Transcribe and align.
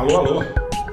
Alô, 0.00 0.16
alô, 0.16 0.42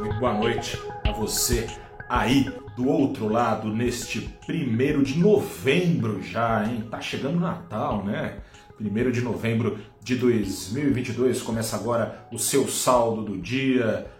muito 0.01 0.19
boa 0.19 0.33
noite 0.33 0.77
a 1.05 1.13
você 1.13 1.65
aí 2.09 2.51
do 2.75 2.89
outro 2.89 3.29
lado 3.29 3.69
neste 3.69 4.19
primeiro 4.45 5.01
de 5.01 5.17
novembro 5.17 6.21
já, 6.21 6.65
hein? 6.65 6.85
Tá 6.91 6.99
chegando 6.99 7.37
o 7.37 7.39
Natal, 7.39 8.03
né? 8.03 8.39
Primeiro 8.75 9.09
de 9.09 9.21
novembro 9.21 9.79
de 10.03 10.17
2022 10.17 11.41
começa 11.41 11.77
agora 11.77 12.27
o 12.33 12.37
seu 12.37 12.67
saldo 12.67 13.23
do 13.23 13.37
dia. 13.37 14.11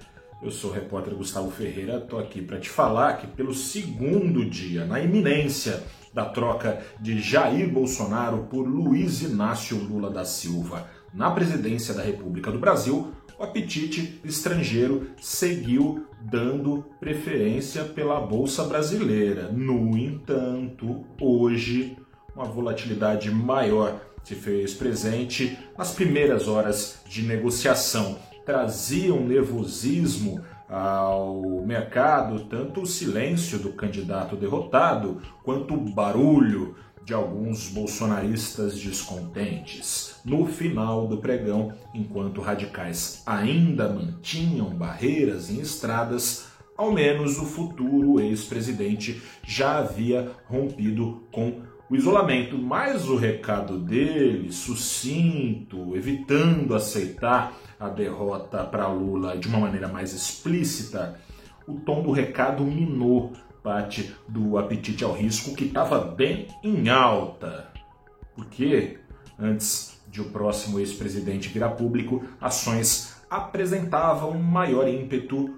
Eu 0.42 0.52
sou 0.52 0.72
o 0.72 0.74
repórter 0.74 1.14
Gustavo 1.16 1.52
Ferreira, 1.52 2.00
tô 2.00 2.18
aqui 2.18 2.42
para 2.42 2.58
te 2.58 2.70
falar 2.70 3.18
que 3.18 3.28
pelo 3.28 3.54
segundo 3.54 4.50
dia, 4.50 4.86
na 4.86 5.02
iminência 5.02 5.84
da 6.14 6.24
troca 6.24 6.82
de 7.02 7.20
Jair 7.20 7.70
Bolsonaro 7.70 8.48
por 8.50 8.66
Luiz 8.66 9.22
Inácio 9.22 9.78
Lula 9.78 10.10
da 10.10 10.24
Silva 10.24 10.88
na 11.14 11.30
presidência 11.32 11.94
da 11.94 12.04
República 12.04 12.52
do 12.52 12.60
Brasil, 12.60 13.12
o 13.40 13.44
apetite 13.44 14.20
estrangeiro 14.24 15.12
seguiu 15.22 16.08
dando 16.22 16.86
preferência 17.00 17.84
pela 17.84 18.20
Bolsa 18.20 18.64
Brasileira. 18.64 19.52
No 19.52 19.98
entanto, 19.98 21.06
hoje, 21.22 21.96
uma 22.36 22.46
volatilidade 22.46 23.30
maior 23.30 24.02
se 24.24 24.36
fez 24.36 24.74
presente 24.74 25.58
nas 25.78 25.92
primeiras 25.94 26.48
horas 26.48 27.02
de 27.08 27.22
negociação. 27.22 28.18
Trazia 28.46 29.14
um 29.14 29.26
nervosismo 29.26 30.42
ao 30.70 31.64
mercado 31.66 32.42
tanto 32.46 32.82
o 32.82 32.86
silêncio 32.86 33.58
do 33.58 33.72
candidato 33.72 34.36
derrotado 34.36 35.22
quanto 35.44 35.76
o 35.76 35.78
barulho 35.78 36.76
de 37.08 37.14
alguns 37.14 37.70
bolsonaristas 37.70 38.78
descontentes. 38.78 40.20
No 40.26 40.46
final 40.46 41.08
do 41.08 41.20
pregão, 41.20 41.74
enquanto 41.94 42.42
radicais 42.42 43.24
ainda 43.26 43.88
mantinham 43.88 44.72
barreiras 44.72 45.50
em 45.50 45.62
estradas, 45.62 46.48
ao 46.76 46.92
menos 46.92 47.38
o 47.40 47.46
futuro 47.46 48.20
ex-presidente 48.20 49.22
já 49.42 49.78
havia 49.78 50.34
rompido 50.48 51.24
com 51.32 51.62
o 51.90 51.96
isolamento, 51.96 52.58
mas 52.58 53.08
o 53.08 53.16
recado 53.16 53.80
dele, 53.80 54.52
sucinto, 54.52 55.96
evitando 55.96 56.76
aceitar 56.76 57.54
a 57.80 57.88
derrota 57.88 58.66
para 58.66 58.90
Lula 58.90 59.38
de 59.38 59.48
uma 59.48 59.62
maneira 59.62 59.88
mais 59.88 60.12
explícita, 60.12 61.18
o 61.66 61.76
tom 61.76 62.04
do 62.04 62.12
recado 62.12 62.66
minou 62.66 63.32
parte 63.64 64.16
do 64.28 64.58
apetite 64.58 65.04
ao 65.04 65.14
risco 65.14 65.56
que 65.56 65.66
estava 65.66 66.00
bem 66.00 66.48
em 66.64 66.90
alta. 66.90 67.72
Porque 68.36 69.00
antes 69.40 70.00
de 70.10 70.22
o 70.22 70.26
próximo 70.26 70.80
ex-presidente 70.80 71.50
virar 71.50 71.72
público, 71.72 72.24
ações 72.40 73.16
apresentavam 73.30 74.32
um 74.32 74.42
maior 74.42 74.88
ímpeto 74.88 75.54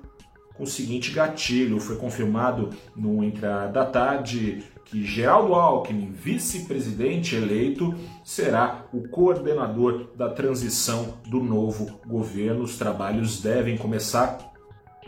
com 0.56 0.64
o 0.64 0.68
seguinte 0.68 1.12
gatilho. 1.12 1.80
Foi 1.80 1.96
confirmado 1.96 2.70
no 2.96 3.24
entrar 3.24 3.68
da 3.68 3.86
tarde 3.86 4.64
que 4.86 5.06
Geraldo 5.06 5.54
Alckmin, 5.54 6.12
vice-presidente 6.12 7.36
eleito, 7.36 7.94
será 8.24 8.86
o 8.92 9.08
coordenador 9.08 10.08
da 10.16 10.30
transição 10.30 11.20
do 11.28 11.44
novo 11.44 12.00
governo. 12.08 12.64
Os 12.64 12.78
trabalhos 12.78 13.40
devem 13.40 13.78
começar 13.78 14.49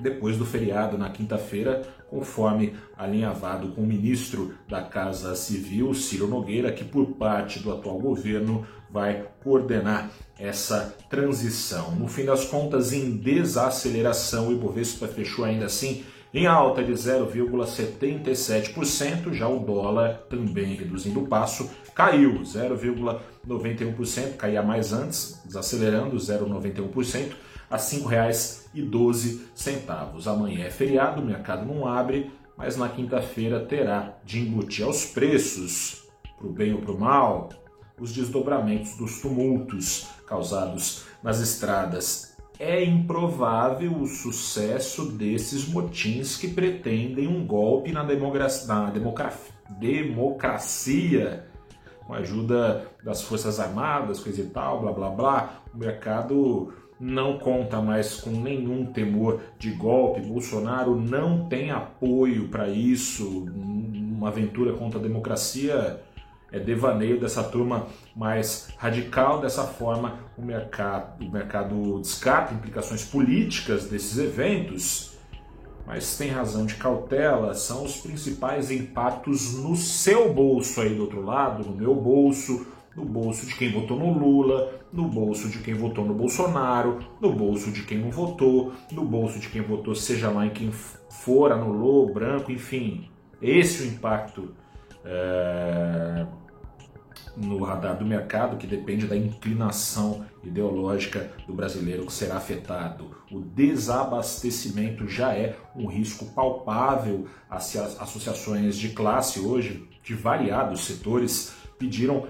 depois 0.01 0.37
do 0.37 0.45
feriado 0.45 0.97
na 0.97 1.09
quinta-feira, 1.09 1.81
conforme 2.09 2.73
alinhavado 2.97 3.69
com 3.69 3.81
o 3.81 3.87
ministro 3.87 4.53
da 4.67 4.81
Casa 4.81 5.35
Civil, 5.35 5.93
Ciro 5.93 6.27
Nogueira, 6.27 6.71
que 6.71 6.83
por 6.83 7.05
parte 7.13 7.59
do 7.59 7.71
atual 7.71 7.99
governo 7.99 8.65
vai 8.89 9.25
coordenar 9.43 10.11
essa 10.37 10.95
transição. 11.09 11.95
No 11.95 12.07
fim 12.07 12.25
das 12.25 12.45
contas, 12.45 12.91
em 12.91 13.15
desaceleração, 13.15 14.49
o 14.49 14.51
Ibovespa 14.51 15.07
fechou 15.07 15.45
ainda 15.45 15.65
assim 15.65 16.03
em 16.33 16.47
alta 16.47 16.81
de 16.81 16.93
0,77%, 16.93 19.33
já 19.33 19.49
o 19.49 19.59
dólar 19.59 20.23
também 20.29 20.75
reduzindo 20.75 21.21
o 21.21 21.27
passo, 21.27 21.69
caiu 21.93 22.39
0,91%, 22.41 24.37
caía 24.37 24.63
mais 24.63 24.93
antes, 24.93 25.41
desacelerando 25.43 26.15
0,91% 26.15 27.33
a 27.69 27.75
R$ 27.75 27.81
5,12. 27.81 29.41
Amanhã 30.25 30.63
é 30.65 30.69
feriado, 30.69 31.21
o 31.21 31.25
mercado 31.25 31.65
não 31.65 31.85
abre, 31.85 32.31
mas 32.57 32.77
na 32.77 32.87
quinta-feira 32.87 33.65
terá 33.65 34.17
de 34.23 34.39
embutir 34.39 34.85
aos 34.85 35.05
preços, 35.05 36.05
para 36.37 36.47
o 36.47 36.53
bem 36.53 36.73
ou 36.73 36.79
para 36.79 36.93
o 36.93 36.99
mal, 36.99 37.49
os 37.99 38.13
desdobramentos 38.13 38.95
dos 38.95 39.19
tumultos 39.21 40.07
causados 40.25 41.03
nas 41.21 41.41
estradas. 41.41 42.30
É 42.63 42.83
improvável 42.83 43.91
o 43.97 44.05
sucesso 44.05 45.13
desses 45.13 45.67
motins 45.67 46.37
que 46.37 46.47
pretendem 46.47 47.27
um 47.27 47.43
golpe 47.43 47.91
na, 47.91 48.03
democracia, 48.03 48.67
na 48.67 48.91
democracia 48.91 49.43
com 52.05 52.13
a 52.13 52.17
ajuda 52.17 52.85
das 53.03 53.23
Forças 53.23 53.59
Armadas, 53.59 54.19
coisa 54.19 54.41
e 54.41 54.45
tal, 54.45 54.79
blá 54.79 54.91
blá 54.91 55.09
blá. 55.09 55.63
O 55.73 55.77
mercado 55.79 56.71
não 56.99 57.39
conta 57.39 57.81
mais 57.81 58.21
com 58.21 58.29
nenhum 58.29 58.85
temor 58.85 59.41
de 59.57 59.71
golpe. 59.71 60.21
Bolsonaro 60.21 60.95
não 60.95 61.49
tem 61.49 61.71
apoio 61.71 62.47
para 62.49 62.69
isso. 62.69 63.47
Uma 63.55 64.27
aventura 64.27 64.73
contra 64.73 64.99
a 64.99 65.01
democracia 65.01 65.99
é 66.51 66.59
devaneio 66.59 67.19
dessa 67.19 67.43
turma 67.43 67.87
mais 68.15 68.69
radical. 68.77 69.39
Dessa 69.39 69.63
forma, 69.63 70.19
o 70.37 70.41
mercado, 70.41 71.25
o 71.25 71.31
mercado 71.31 71.99
descarta 71.99 72.53
implicações 72.53 73.05
políticas 73.05 73.85
desses 73.85 74.17
eventos, 74.17 75.17
mas 75.85 76.17
tem 76.17 76.29
razão 76.29 76.65
de 76.65 76.75
cautela. 76.75 77.53
São 77.53 77.83
os 77.83 77.97
principais 77.97 78.69
impactos 78.69 79.53
no 79.55 79.75
seu 79.75 80.33
bolso 80.33 80.81
aí 80.81 80.95
do 80.95 81.03
outro 81.03 81.21
lado, 81.23 81.63
no 81.63 81.75
meu 81.75 81.95
bolso 81.95 82.65
no 82.95 83.05
bolso 83.05 83.45
de 83.45 83.55
quem 83.55 83.71
votou 83.71 83.97
no 83.97 84.11
Lula, 84.11 84.81
no 84.91 85.07
bolso 85.07 85.47
de 85.49 85.59
quem 85.59 85.73
votou 85.73 86.05
no 86.05 86.13
Bolsonaro, 86.13 86.99
no 87.21 87.31
bolso 87.31 87.71
de 87.71 87.83
quem 87.83 87.97
não 87.97 88.11
votou, 88.11 88.73
no 88.91 89.05
bolso 89.05 89.39
de 89.39 89.49
quem 89.49 89.61
votou, 89.61 89.95
seja 89.95 90.29
lá 90.29 90.45
em 90.45 90.49
quem 90.49 90.71
for, 90.71 91.51
anulou, 91.51 92.11
branco, 92.13 92.51
enfim. 92.51 93.09
Esse 93.41 93.83
é 93.83 93.85
o 93.87 93.89
impacto 93.93 94.53
é, 95.03 96.25
no 97.35 97.63
radar 97.63 97.97
do 97.97 98.05
mercado, 98.05 98.57
que 98.57 98.67
depende 98.67 99.07
da 99.07 99.15
inclinação 99.15 100.25
ideológica 100.43 101.31
do 101.47 101.53
brasileiro 101.53 102.05
que 102.05 102.13
será 102.13 102.37
afetado. 102.37 103.15
O 103.31 103.39
desabastecimento 103.39 105.07
já 105.07 105.33
é 105.33 105.55
um 105.75 105.87
risco 105.87 106.25
palpável. 106.33 107.27
As 107.49 107.75
associações 107.75 108.75
de 108.77 108.89
classe 108.89 109.39
hoje, 109.39 109.87
de 110.03 110.13
variados 110.13 110.81
setores, 110.81 111.53
pediram 111.77 112.27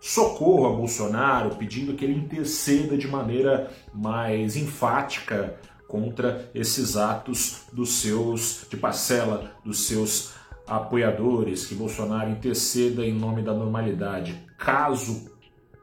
socorro 0.00 0.66
a 0.66 0.76
Bolsonaro, 0.76 1.56
pedindo 1.56 1.94
que 1.94 2.04
ele 2.04 2.14
interceda 2.14 2.96
de 2.96 3.06
maneira 3.06 3.70
mais 3.92 4.56
enfática 4.56 5.58
contra 5.86 6.48
esses 6.54 6.96
atos 6.96 7.62
dos 7.72 7.94
seus 8.00 8.64
de 8.70 8.76
parcela 8.76 9.52
dos 9.64 9.86
seus 9.86 10.32
apoiadores, 10.70 11.66
que 11.66 11.74
Bolsonaro 11.74 12.30
interceda 12.30 13.04
em 13.04 13.12
nome 13.12 13.42
da 13.42 13.52
normalidade. 13.52 14.46
Caso 14.56 15.30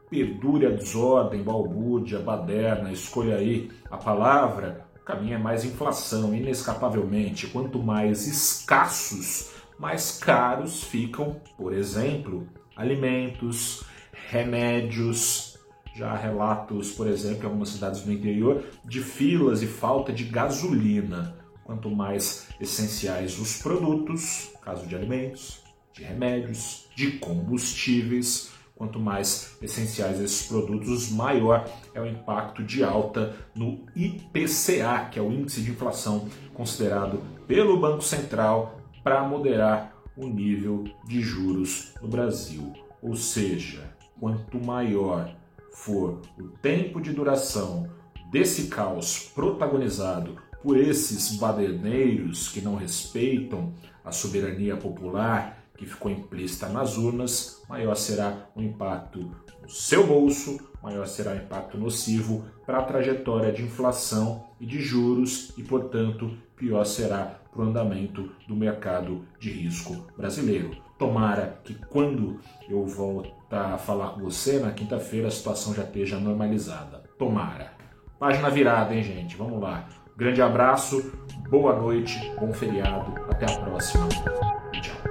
perdure 0.08 0.66
a 0.66 0.70
desordem, 0.70 1.42
balbúrdia, 1.42 2.18
baderna, 2.18 2.90
escolha 2.90 3.36
aí 3.36 3.70
a 3.90 3.98
palavra, 3.98 4.86
o 5.00 5.04
caminho 5.04 5.34
é 5.34 5.38
mais 5.38 5.64
inflação, 5.64 6.34
inescapavelmente. 6.34 7.46
Quanto 7.48 7.82
mais 7.82 8.26
escassos, 8.26 9.50
mais 9.78 10.18
caros 10.18 10.82
ficam, 10.82 11.36
por 11.56 11.74
exemplo, 11.74 12.48
alimentos, 12.74 13.84
remédios. 14.30 15.58
Já 15.94 16.12
há 16.12 16.16
relatos, 16.16 16.92
por 16.92 17.08
exemplo, 17.08 17.42
em 17.42 17.46
algumas 17.46 17.70
cidades 17.70 18.02
do 18.02 18.12
interior, 18.12 18.64
de 18.84 19.00
filas 19.02 19.62
e 19.62 19.66
falta 19.66 20.12
de 20.12 20.24
gasolina. 20.24 21.36
Quanto 21.68 21.90
mais 21.90 22.48
essenciais 22.58 23.38
os 23.38 23.60
produtos, 23.60 24.50
caso 24.62 24.86
de 24.86 24.96
alimentos, 24.96 25.62
de 25.92 26.02
remédios, 26.02 26.86
de 26.96 27.18
combustíveis, 27.18 28.52
quanto 28.74 28.98
mais 28.98 29.54
essenciais 29.60 30.18
esses 30.18 30.46
produtos, 30.46 31.10
maior 31.10 31.70
é 31.92 32.00
o 32.00 32.06
impacto 32.06 32.64
de 32.64 32.82
alta 32.82 33.36
no 33.54 33.84
IPCA, 33.94 35.10
que 35.12 35.18
é 35.18 35.22
o 35.22 35.30
índice 35.30 35.60
de 35.60 35.72
inflação 35.72 36.26
considerado 36.54 37.20
pelo 37.46 37.78
Banco 37.78 38.02
Central 38.02 38.80
para 39.04 39.22
moderar 39.28 39.94
o 40.16 40.26
nível 40.26 40.84
de 41.04 41.20
juros 41.20 41.92
no 42.00 42.08
Brasil. 42.08 42.72
Ou 43.02 43.14
seja, 43.14 43.94
quanto 44.18 44.58
maior 44.58 45.36
for 45.74 46.22
o 46.40 46.44
tempo 46.62 46.98
de 46.98 47.12
duração 47.12 47.90
desse 48.32 48.68
caos 48.68 49.30
protagonizado 49.34 50.47
por 50.62 50.76
esses 50.76 51.36
baderneiros 51.36 52.48
que 52.48 52.60
não 52.60 52.74
respeitam 52.74 53.72
a 54.04 54.10
soberania 54.12 54.76
popular, 54.76 55.64
que 55.76 55.86
ficou 55.86 56.10
implícita 56.10 56.68
nas 56.68 56.96
urnas, 56.96 57.62
maior 57.68 57.94
será 57.94 58.50
o 58.56 58.60
impacto 58.60 59.30
no 59.62 59.68
seu 59.68 60.06
bolso, 60.06 60.58
maior 60.82 61.06
será 61.06 61.32
o 61.32 61.36
impacto 61.36 61.78
nocivo 61.78 62.44
para 62.66 62.78
a 62.78 62.82
trajetória 62.82 63.52
de 63.52 63.62
inflação 63.62 64.44
e 64.60 64.66
de 64.66 64.80
juros 64.80 65.52
e, 65.56 65.62
portanto, 65.62 66.36
pior 66.56 66.84
será 66.84 67.40
para 67.52 67.62
o 67.62 67.64
andamento 67.68 68.30
do 68.48 68.56
mercado 68.56 69.24
de 69.38 69.50
risco 69.50 70.06
brasileiro. 70.16 70.76
Tomara 70.98 71.60
que 71.62 71.74
quando 71.74 72.40
eu 72.68 72.84
voltar 72.84 73.74
a 73.74 73.78
falar 73.78 74.10
com 74.10 74.20
você 74.20 74.58
na 74.58 74.72
quinta-feira 74.72 75.28
a 75.28 75.30
situação 75.30 75.72
já 75.72 75.84
esteja 75.84 76.18
normalizada. 76.18 77.04
Tomara. 77.16 77.72
Página 78.18 78.50
virada, 78.50 78.94
hein, 78.94 79.04
gente? 79.04 79.36
Vamos 79.36 79.60
lá. 79.60 79.88
Grande 80.18 80.42
abraço, 80.42 81.12
boa 81.48 81.76
noite, 81.76 82.18
bom 82.40 82.52
feriado, 82.52 83.14
até 83.30 83.46
a 83.46 83.60
próxima. 83.60 84.08
Tchau. 84.08 85.07